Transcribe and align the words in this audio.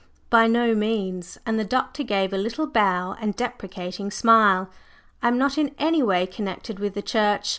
"By 0.31 0.47
no 0.47 0.73
means!" 0.73 1.37
and 1.45 1.59
the 1.59 1.63
Doctor 1.63 2.01
gave 2.01 2.33
a 2.33 2.37
little 2.39 2.65
bow 2.65 3.15
and 3.21 3.35
deprecating 3.35 4.09
smile. 4.09 4.67
"I 5.21 5.27
am 5.27 5.37
not 5.37 5.59
in 5.59 5.75
any 5.77 6.01
way 6.01 6.25
connected 6.25 6.79
with 6.79 6.95
the 6.95 7.03
Church. 7.03 7.49